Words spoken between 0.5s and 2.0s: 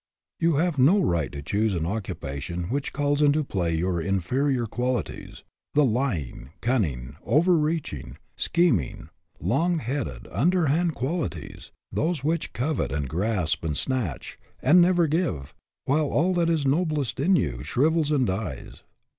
have no right to choose an